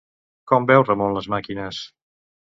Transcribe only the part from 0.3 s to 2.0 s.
Com veu Ramon les màquines?